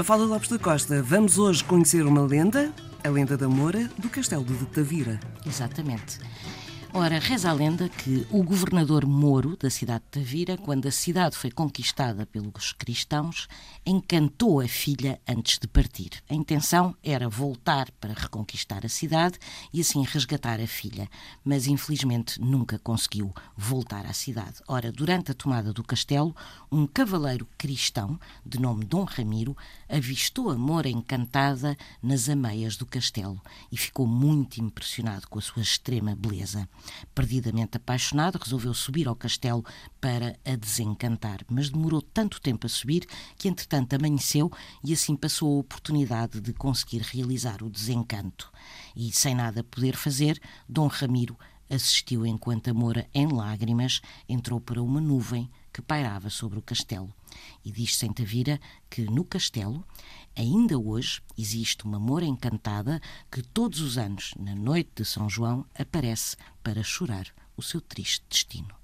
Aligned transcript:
Mafalda 0.00 0.24
Lopes 0.24 0.48
da 0.48 0.58
Costa, 0.58 1.02
vamos 1.02 1.36
hoje 1.36 1.62
conhecer 1.62 2.06
uma 2.06 2.22
lenda, 2.22 2.72
a 3.04 3.08
lenda 3.10 3.36
da 3.36 3.50
Moura 3.50 3.86
do 3.98 4.08
Castelo 4.08 4.42
de 4.42 4.64
Tavira. 4.64 5.20
Exatamente. 5.44 6.18
Ora, 6.92 7.20
reza 7.20 7.48
a 7.48 7.52
lenda 7.52 7.88
que 7.88 8.26
o 8.30 8.42
governador 8.42 9.06
Moro 9.06 9.56
da 9.56 9.70
cidade 9.70 10.02
de 10.04 10.20
Tavira, 10.20 10.58
quando 10.58 10.88
a 10.88 10.90
cidade 10.90 11.36
foi 11.36 11.48
conquistada 11.48 12.26
pelos 12.26 12.72
cristãos, 12.72 13.46
encantou 13.86 14.60
a 14.60 14.66
filha 14.66 15.20
antes 15.26 15.56
de 15.58 15.68
partir. 15.68 16.10
A 16.28 16.34
intenção 16.34 16.96
era 17.00 17.28
voltar 17.28 17.92
para 17.92 18.12
reconquistar 18.12 18.84
a 18.84 18.88
cidade 18.88 19.38
e 19.72 19.80
assim 19.80 20.02
resgatar 20.02 20.60
a 20.60 20.66
filha, 20.66 21.08
mas 21.44 21.68
infelizmente 21.68 22.40
nunca 22.40 22.76
conseguiu 22.80 23.32
voltar 23.56 24.04
à 24.04 24.12
cidade. 24.12 24.56
Ora, 24.66 24.90
durante 24.90 25.30
a 25.30 25.34
tomada 25.34 25.72
do 25.72 25.84
castelo, 25.84 26.34
um 26.72 26.88
cavaleiro 26.88 27.46
cristão, 27.56 28.18
de 28.44 28.58
nome 28.58 28.84
Dom 28.84 29.04
Ramiro, 29.04 29.56
avistou 29.88 30.50
a 30.50 30.58
Moura 30.58 30.88
encantada 30.88 31.78
nas 32.02 32.28
ameias 32.28 32.76
do 32.76 32.84
castelo 32.84 33.40
e 33.70 33.76
ficou 33.76 34.08
muito 34.08 34.60
impressionado 34.60 35.28
com 35.28 35.38
a 35.38 35.42
sua 35.42 35.62
extrema 35.62 36.16
beleza. 36.16 36.68
Perdidamente 37.14 37.76
apaixonado, 37.76 38.38
resolveu 38.42 38.74
subir 38.74 39.08
ao 39.08 39.16
castelo 39.16 39.64
para 40.00 40.38
a 40.44 40.56
desencantar, 40.56 41.44
mas 41.48 41.70
demorou 41.70 42.02
tanto 42.02 42.40
tempo 42.40 42.66
a 42.66 42.70
subir 42.70 43.06
que, 43.36 43.48
entretanto, 43.48 43.94
amanheceu 43.94 44.50
e 44.82 44.92
assim 44.92 45.16
passou 45.16 45.56
a 45.56 45.60
oportunidade 45.60 46.40
de 46.40 46.52
conseguir 46.52 47.02
realizar 47.02 47.62
o 47.62 47.70
desencanto. 47.70 48.50
E, 48.94 49.12
sem 49.12 49.34
nada 49.34 49.64
poder 49.64 49.96
fazer, 49.96 50.40
Dom 50.68 50.86
Ramiro 50.86 51.36
assistiu 51.70 52.26
enquanto 52.26 52.68
a 52.68 52.74
Moura, 52.74 53.06
em 53.14 53.28
lágrimas, 53.28 54.00
entrou 54.28 54.60
para 54.60 54.82
uma 54.82 55.00
nuvem 55.00 55.48
que 55.72 55.80
pairava 55.80 56.28
sobre 56.28 56.58
o 56.58 56.62
castelo. 56.62 57.14
E 57.64 57.70
diz 57.70 57.96
Santa 57.96 58.22
Tavira 58.24 58.60
que 58.90 59.02
no 59.02 59.24
castelo, 59.24 59.84
ainda 60.40 60.78
hoje, 60.78 61.20
existe 61.36 61.84
uma 61.84 62.00
Moura 62.00 62.24
encantada 62.24 63.00
que 63.30 63.42
todos 63.42 63.80
os 63.80 63.98
anos, 63.98 64.32
na 64.38 64.54
noite 64.54 64.90
de 64.96 65.04
São 65.04 65.28
João, 65.28 65.66
aparece 65.78 66.36
para 66.62 66.82
chorar 66.82 67.26
o 67.56 67.62
seu 67.62 67.80
triste 67.80 68.24
destino. 68.28 68.79